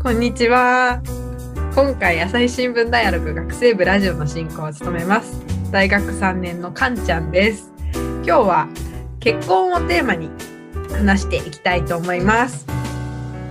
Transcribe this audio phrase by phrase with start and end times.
[0.00, 1.02] こんにちは。
[1.74, 5.42] 今回朝日新聞ダイアログ学生部ラジオの進行を務めます。
[5.72, 7.72] 大学3年のかんちゃんです。
[7.94, 8.68] 今日は
[9.18, 10.30] 結婚をテーマに
[10.92, 12.64] 話していきたいと思います。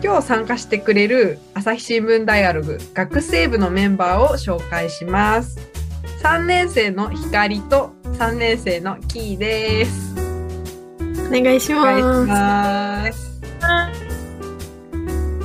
[0.01, 5.59] 今日参加してくれる朝日新聞ダイアログ学生部のメンバーを紹介します。
[6.23, 10.15] 3年生の光と3年生のキーです。
[11.27, 13.26] お願いしお願いします。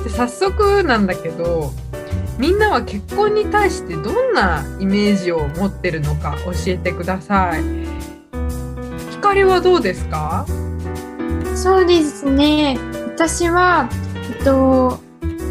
[0.03, 1.71] で早速なんだけど、
[2.37, 7.63] みんなは結婚に対してどんなイメージを持ってるのか教えてください。
[9.11, 10.45] 光はどうですか？
[11.55, 12.77] そうですね。
[13.15, 13.87] 私は、
[14.29, 14.99] えっと、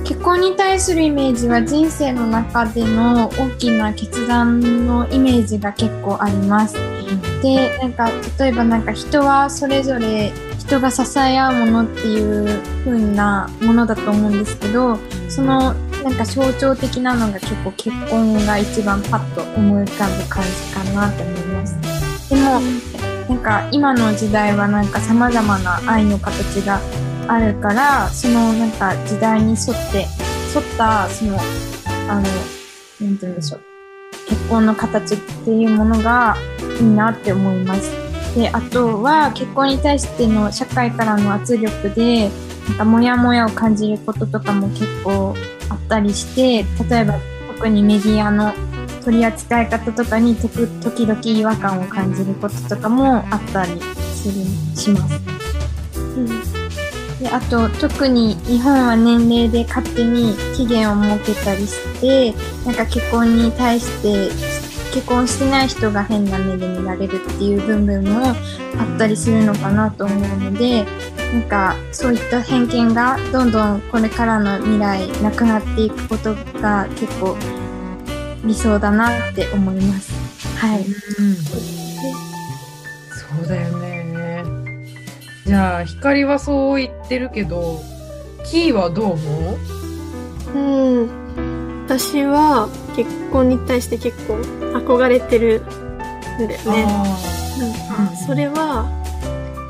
[0.04, 6.76] 結婚に対するイメージは人生の中での大きな決断のイメージが結構あります。
[7.42, 14.96] で、なんか、例えばなんか人はそれぞれ人が支え合うものっていう風なものだと思うんですけど、
[15.28, 15.74] その
[16.04, 21.76] なんか象徴的なのが結構結婚が一番パッと思い浮かぶ感じかなと思います。
[22.30, 22.60] でも、
[23.28, 26.80] なんか今の時代はなんか様々な愛の形が
[27.26, 30.06] あるから、そのなんか時代に沿って、
[30.54, 31.38] 沿ったその、
[32.08, 32.30] あの、なんて
[33.00, 33.60] 言うんでしょう。
[34.28, 36.36] 結婚の形っていうものが
[36.82, 37.90] いいなって思います。
[38.36, 42.30] で、あとは結婚に対しての社会からの圧力で、
[42.68, 45.34] なんかモヤモヤを感じることとかも結構
[45.68, 47.18] あったりして、例えば
[47.56, 48.52] 特にメディアの
[49.04, 53.80] 取り扱い方とかに時々違和感を感じることとかもあったり
[54.14, 54.34] する
[54.76, 55.20] します。
[57.20, 62.34] であと特に日本は年齢で勝手に期限を設けたりして
[62.66, 64.28] なんか結婚に対して
[64.92, 70.84] 結婚してない人が変な目で見られるっていう部分もあったりするのかなと思うので
[71.32, 77.36] なんかそういった偏見がどんどんこれからの未来なくなっていくことが結構
[78.44, 80.12] 理想だなって思います。
[80.58, 80.80] はい。
[80.80, 81.54] うん、そ
[83.44, 84.44] うだよね。
[85.46, 87.80] じゃあ光はそう言ってるけど、
[88.44, 89.58] キーはどう思
[90.54, 90.58] う？
[90.58, 91.21] うん。
[91.98, 94.36] 私は結婚に対して結構
[94.78, 96.86] 憧れてるんだよね。
[97.58, 98.88] なんかそれは、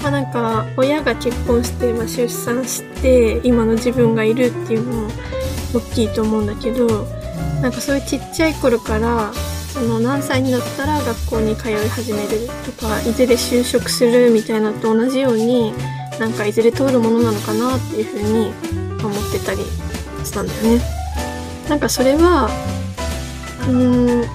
[0.01, 5.09] まあなんか親が結婚して、まあ、出産して今の自分がいるっていうのも
[5.75, 6.87] 大きいと思うんだけど、
[7.61, 15.75] なんかそういうちっちゃい頃からその何歳になったら学校に通い始めるとかいずれ就職するみたいなのと同じように
[16.21, 18.53] なんかいずれ通るものなのかなっていうふうに
[19.05, 19.59] 思ってたり
[20.25, 21.02] したんだよね。
[21.73, 22.51] なんかそれは
[23.67, 24.29] うーん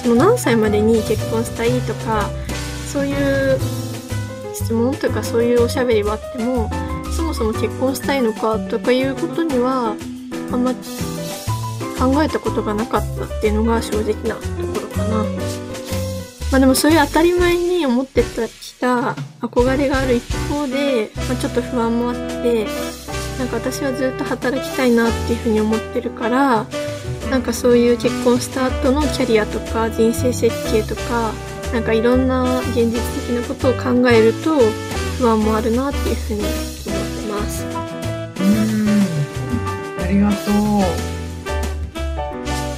[0.00, 2.30] その何歳までに結婚したいとか
[2.86, 3.58] そういう
[4.54, 6.70] 質問というかそういうおしゃべりはあっても
[7.16, 9.96] そもそも結婚したいのかとかいうことには
[10.52, 10.72] あんま
[11.98, 14.40] 考えたことがなかったっていうのが正直なと
[14.72, 15.24] ころかな。
[16.52, 22.66] まあでもそういう当たり前に思ってきた憧れがある一方で、まあ、ちょっと不安もあって、
[23.40, 26.66] なんか私はずっと働きたいなっていうふうに思ってるから、
[27.30, 31.32] なんかそういう結婚した後のキャリアとか人生設計とか、
[31.72, 34.58] なんかいろんな現実的なことを考えると
[35.18, 36.52] 不安もあるなっていうふうに思っ
[37.16, 37.64] てます。
[37.64, 37.72] うん、
[40.02, 40.42] ありがとう。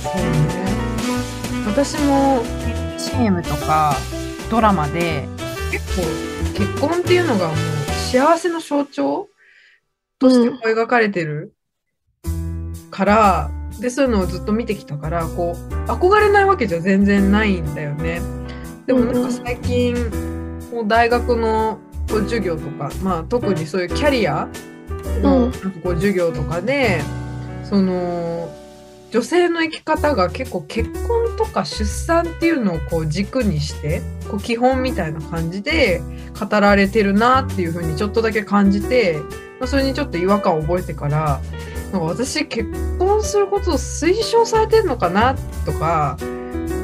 [0.01, 0.47] そうね。
[1.67, 2.45] 私も
[2.97, 3.97] CM とか
[4.49, 5.27] ドラマで
[5.73, 6.03] 結構
[6.55, 7.57] 結婚っていうのがもう
[8.13, 9.27] 幸せの象徴
[10.23, 11.55] としてこう描かれてる
[12.91, 13.51] から、
[13.81, 18.21] でそういうのをずっと見てきたからこう憧れないわけじゃ全然ないんだよね。
[18.87, 19.95] でもなんか最近、
[20.71, 21.79] こう大学の
[22.09, 24.49] こう授業とか、まあ、特にそういうキャリア
[25.21, 27.01] のなんかこう授業とかで、
[27.65, 28.51] その
[29.11, 34.01] 女性の生き方が結構結婚とか出産っていうのをこう軸にして
[34.31, 36.01] こう基本みたいな感じで
[36.39, 39.19] 語られてるなっていうふうにちょっとだけ感じて、
[39.63, 41.41] まあ、それにちょっと違和感を覚えてから
[41.93, 42.69] なんか私結
[42.99, 46.27] 婚することを推奨されてるのかなとか、ね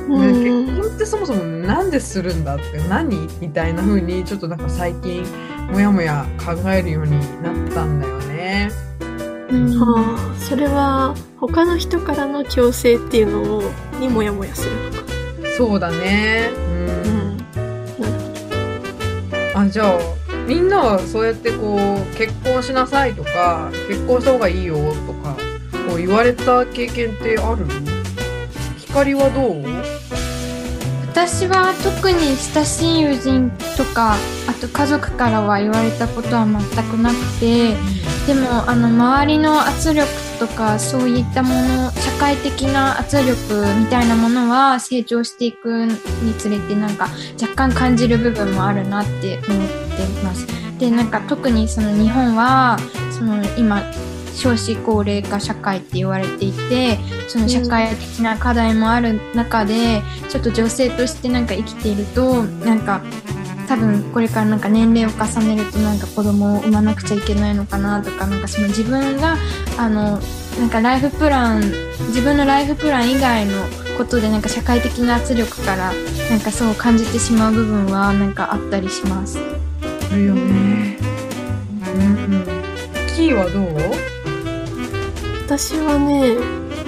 [0.08, 5.24] 結婚ってそもそもなんでするんだって何みたいな風にちょっとなんか最近
[5.72, 8.70] もやもや考えるようになったんだよね。
[9.50, 13.62] はあ、それは他の人からの強制っていうのを
[13.98, 14.98] にモヤモヤするのか。
[15.56, 16.50] そうだね。
[16.54, 16.60] う。
[16.60, 17.36] うんん。
[17.36, 17.44] な
[18.06, 20.17] るほあじゃあ
[20.48, 25.36] みんなはそうやってこう結婚しなさいとか結婚した方がいいよとか
[25.86, 27.66] こう言われた経験ってある？
[28.78, 29.62] 光はどう？
[31.12, 34.16] 私は特に親しい友人とか
[34.48, 37.74] あと家族からは言われたことは全くなくて
[38.26, 40.06] でもあの周りの圧力
[40.38, 43.34] とかそういったもの社会的な圧力
[43.78, 47.08] みたいなものは成長していくにつれてなんか
[47.40, 50.46] 若干感じる部分もあるなって思ってます。
[50.78, 52.78] でなんか特にその日本は
[53.10, 53.82] その今
[54.34, 63.02] 少子高齢化社会って言われていてその社会的な課題もある中で、ちょっと女性としてなんか生きているとなんか
[63.68, 69.36] 多分これからなんか年齢を重ねるとなんか子供を産まなくちゃいけないのかなとかなんかその自分が
[69.76, 70.18] あの
[70.58, 71.60] なんかライフプラン
[72.08, 73.52] 自分のライフプラン以外の
[73.98, 75.92] ことでなんか社会的な圧力から
[76.30, 79.38] なんかそう感じてしまう部分はなんかあったりします。
[80.10, 80.96] あるよね。
[81.94, 82.44] うん。
[83.14, 83.92] キーはどう？
[85.44, 86.36] 私はね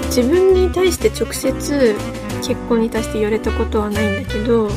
[0.07, 1.95] 自分に対して直接
[2.43, 4.71] 結婚に対して言われたことはないんだけど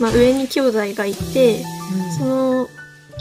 [0.00, 1.62] まあ、上に兄弟がいて、
[1.92, 2.68] うん、その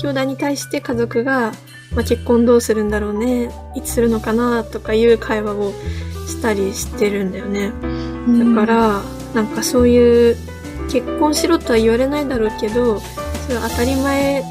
[0.02, 1.52] 兄弟に対して家族が、
[1.96, 5.74] まあ、結婚どうするんだろうねいつするのかなとかいう会話を
[6.28, 7.72] したりしてるんだよね。
[8.28, 9.02] だから、
[9.34, 10.36] なんかそういう
[10.92, 14.44] 結婚しろとは言われないだろうけどそれは当たり前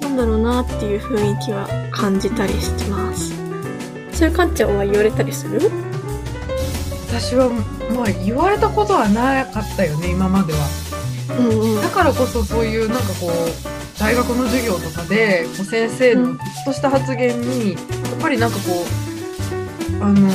[0.00, 3.32] なんだろうなっていう雰囲気は感じたりしてます。
[4.12, 5.70] そういうかんちゃんは言われたりする？
[7.08, 7.48] 私は
[7.94, 10.58] まあ言われたことはなかったよね今までは。
[11.30, 17.82] うんうん、だからこそそういうなんかこう大学の授業とかでこう先生のちょっとした発言に、やっ
[18.20, 18.62] ぱりなんかこ
[20.00, 20.28] うあの、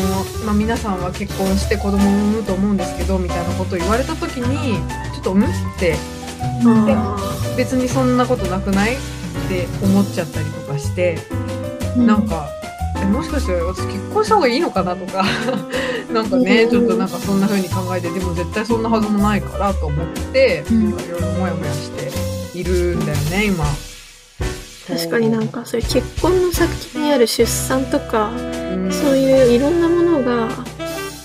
[0.45, 4.77] まあ、皆さんは結婚して子供を産むと思うんですけどみたいなことを言われた時に
[5.13, 5.47] ちょっと「うん?」っ
[5.79, 5.95] て
[7.57, 8.97] 別にそんなことなくないっ
[9.47, 11.17] て思っちゃったりとかして、
[11.95, 12.49] うん、なんか
[13.03, 15.23] えもしかして私結婚した方がいいのかなとか。
[16.11, 22.11] なんかね、ちょっとなんかそんな風に考えてでも絶対そんなはずもないからと思って、いろいろモヤモヤして
[22.57, 23.65] いるんだよね今。
[24.87, 30.49] 確かになんかそういう結婚の先にある出産とか、うん、そういういろんなものが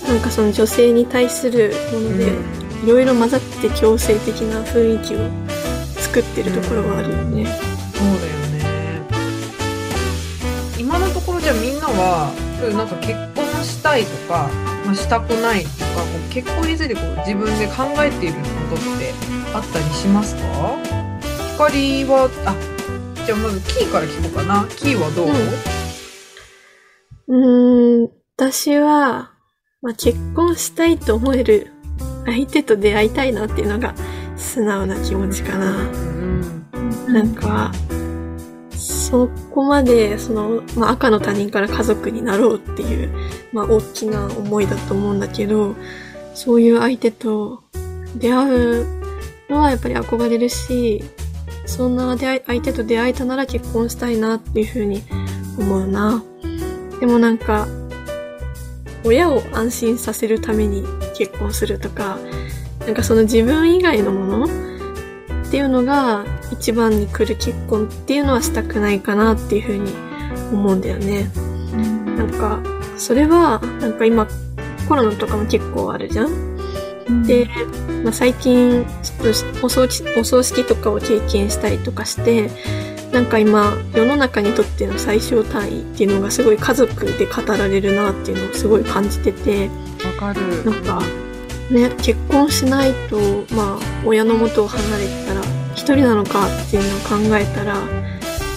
[0.07, 2.33] なんかその女性に対するもので、
[2.83, 5.19] いろいろ混ざって強制的な雰囲気を
[5.97, 7.68] 作ってるところはあるよね。
[11.51, 14.47] じゃみんなはそういうなんか結婚したいとか
[14.85, 18.35] まあ、したくないとかこう結婚についてこう自分で考えている
[18.69, 19.13] ことって
[19.53, 20.41] あったりしますか？
[21.53, 22.55] 光はあ
[23.25, 24.67] じゃあまずキーから聞こうかな。
[24.69, 25.27] キーはどう、
[27.29, 29.31] うん、うん私は、
[29.81, 31.71] まあ、結婚したいと思える
[32.25, 33.95] 相手と出会いたいなっていうのが
[34.37, 35.71] 素直な気持ちかな。
[35.71, 37.71] うん、なんか、
[39.09, 43.09] そこまで、その、まあ、赤の他人から家族になろうっていう、
[43.51, 45.75] まあ、大きな思いだと思うんだけど、
[46.35, 47.63] そういう相手と
[48.15, 48.85] 出会う
[49.49, 51.03] のはやっぱり憧れるし、
[51.65, 55.01] そんな出会い、相手と出会えたなら結婚したいなっていうふうに
[55.57, 56.23] 思うな。
[56.99, 57.67] でもなんか、
[59.03, 60.83] 親を安心させるために
[61.17, 62.19] 結婚するとか、
[62.81, 64.49] なんかその自分以外のものっ
[65.49, 69.91] ていうのが一番に来る結婚っていうのはしたくないかなっていうふうに
[70.51, 71.29] 思うんだよね。
[72.17, 72.59] なんか、
[72.97, 74.27] それは、なんか今、
[74.87, 77.23] コロナとかも結構あるじゃん。
[77.25, 77.47] で、
[78.03, 79.87] まあ、最近、ちょっとお葬
[80.17, 82.49] お葬式とかを経験したりとかして、
[83.11, 89.69] なんか今、世の中にとっての最小単位っていうのがすごい家族で語られるなっていうのをすごい感じてて。
[90.19, 90.65] わかる。
[90.65, 91.01] なんか、
[91.71, 93.17] ね、結婚しないと、
[93.55, 95.58] まあ、親の元を離れたら一
[95.95, 97.75] 人なのかっていうのを考えたら、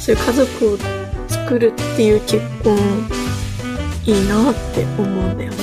[0.00, 0.78] そういう家族を
[1.28, 2.76] 作るっていう結婚、
[4.04, 5.58] いいなって思うんだよね。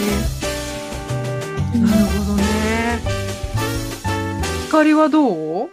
[1.76, 3.02] なるほどね。
[4.68, 5.70] 光はどう？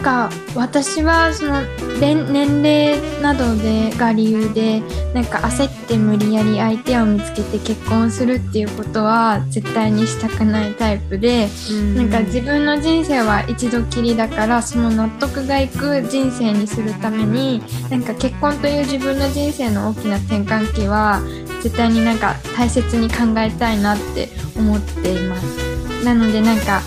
[0.00, 1.62] か私はその
[2.00, 4.80] 年齢などでが理由で
[5.14, 21.20] なんか焦って無理やり相手を見つけて結婚するっていうことは絶対にしたくないタイプで、ん、なんか自分の人生は一度きりだからその納得がいく人生にするためになんか結婚という自分の人生の大きな転換期は
[21.62, 26.04] 絶対になんか大切に考えたいなって思っています。
[26.04, 26.80] なのでなんか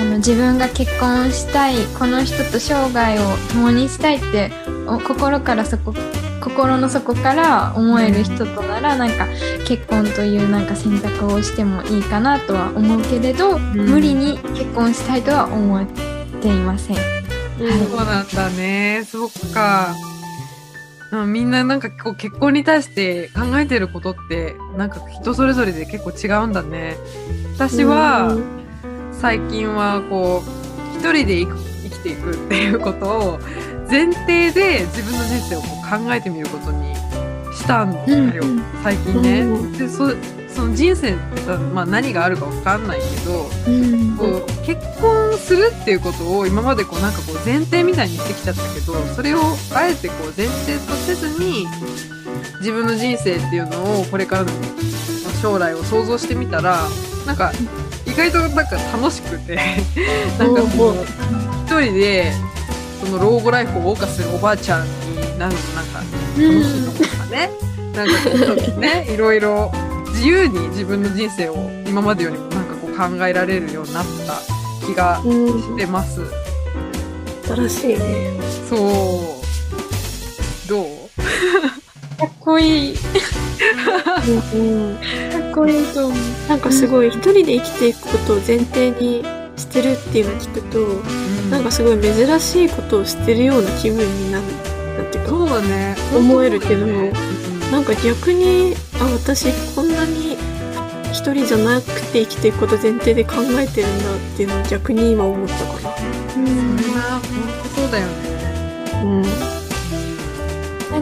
[0.00, 4.50] あの自分が結婚したいこの人と生涯を共にしたいって
[4.86, 5.92] 心からそこ
[6.40, 9.26] 心の底から思える人となら、なんか
[9.66, 15.86] 結婚というなんか選択をしてもいいかなとは思うけれど、うん、無理に結婚したいとは思っ
[16.40, 16.96] ていません。
[16.96, 17.06] はい、
[17.86, 19.04] そうなんだね。
[19.06, 19.94] そっか。
[21.26, 26.96] みんななんかこう結婚に対して考えてることってなんか人それぞれで結構違うんだね。
[27.54, 28.34] 私は、
[29.20, 33.38] 最近はこう一人で生きていくっていうことを
[33.90, 36.94] 前提で自分の人生をこう考えてみることに
[37.54, 39.40] したんだよ、うん最近ね。
[39.42, 40.10] うんでそ
[40.48, 49.40] その人生ってさ、まあ、何があるか分かんないけど、うんこう結婚するっていうことを今までこうなんかこう前提みたいにしてきちゃったけどそれを
[49.74, 51.66] あえてこう前提とせずに
[52.58, 54.50] 自分の人生っていうのをこれからの
[55.40, 56.78] 将来を想像してみたら
[57.26, 57.79] なんか意
[58.20, 59.56] 外となんか楽しくて。
[60.38, 60.94] なんかこう
[61.66, 62.32] 一人で
[63.00, 64.92] その老後ライフを謳歌するおばあちゃんに
[65.38, 67.50] なるのなんか楽しいのとかね、
[67.94, 68.12] なんか
[68.80, 69.72] ねいろいろ
[70.08, 71.54] 自由に自分の人生を
[71.86, 75.60] 今までよりもなんかこう考えられるようになった気がうん。
[75.60, 76.20] してます。
[77.46, 78.40] 新しいね。
[78.68, 80.68] そう。
[80.68, 80.99] どう？
[82.20, 82.94] かっこいい。
[82.96, 83.00] か
[84.54, 84.94] うん。
[84.94, 84.98] っ
[85.54, 86.18] こいいと思う。
[86.48, 89.24] なんかすごい一人で生きていくことを前提に
[89.56, 90.78] してるっていうのを聞くと、
[91.50, 94.44] なんかすごい珍しいことをしてるような気分になる。
[94.98, 97.12] なんていうか、そうだね思えるけどうん
[97.72, 100.36] なんか逆に、あ、私こんなに
[101.12, 105.96] 一人じゃなくて生きていくこと前提で考えてるんだっていうのを逆に今思ったか
[106.36, 107.22] うんそれな本
[107.62, 108.12] 当そうだよね
[108.92, 109.02] な。
[109.02, 109.49] うん。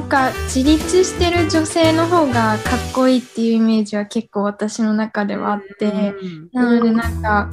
[0.08, 7.50] なんか自立してる女性の方がかっこいいっていうイメージは結構私の中ではあって、うんなのでなんか、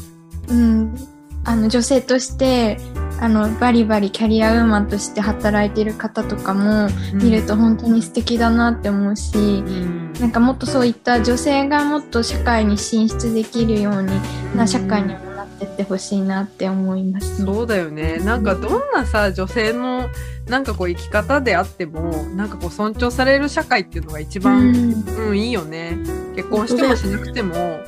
[0.48, 0.96] うん、
[1.44, 2.78] あの女性として
[3.20, 10.14] あのバリバリキャリアウーマンとして働いてる方とかも見ると本当に素敵だなって思うし、うん。
[10.14, 14.12] なんかもっとそういった女性がもっと社会に進出できるように
[14.56, 15.25] な社会にもな
[15.56, 17.46] ってってほしいなって思います、ね。
[17.46, 20.10] そうだよねなんかどんなさ女性の
[20.48, 24.94] なんかこう生き方であってもなんかこう尊重される社会っていうのが一う番、ん
[25.30, 25.98] うんいいよね
[26.36, 27.80] 結婚してもしなくても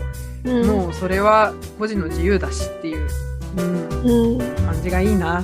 [0.47, 0.67] うん。
[0.67, 3.07] もうそれは個人の自由だしっていう、
[3.57, 4.65] うん、うん。
[4.65, 5.43] 感じがいいな。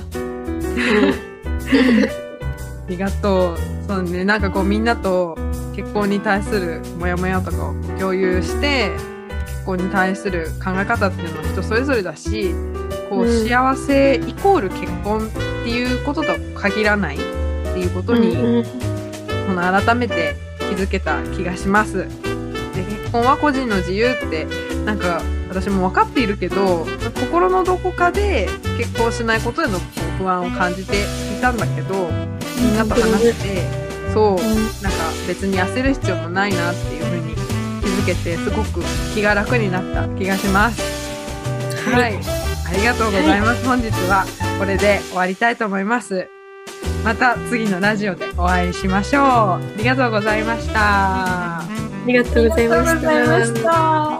[2.88, 3.58] りがとう。
[3.86, 5.36] そうね、なんかこうみんなと
[5.74, 8.92] 結婚に対するモヤモヤとかを共有して、
[9.64, 12.52] 結婚に対する考え方っていうのは人それぞれだし、
[13.08, 13.48] こう、うん。
[13.48, 15.30] 幸せイコール結婚っ
[15.64, 18.64] ていうこととは限らないっていうことに、うん
[19.46, 22.08] その改めて気づけた気がします。
[22.74, 24.46] で結婚は個人の自由って
[24.86, 26.86] なんか私も分かっているけど
[27.20, 29.78] 心のどこかで結婚しないことへの
[30.18, 31.02] 不安を感じて
[31.36, 32.10] いたんだけど
[32.58, 34.36] みんなと話してそう
[34.82, 37.03] なんか別に焦る必要もないなっていう
[38.04, 38.82] ふうに気づけてすごく
[39.14, 40.82] 気が楽になった気がします。
[41.90, 42.14] はい、
[42.66, 43.66] ありがとうございます。
[43.66, 44.24] 本日は
[44.58, 46.28] これで終わりたいと思います。
[47.04, 49.24] また次のラジオでお会いしましょう。
[49.24, 51.60] ありがとうございました。
[51.60, 51.68] あ
[52.06, 52.84] りがとうございま
[53.44, 53.62] し。
[53.62, 54.13] た。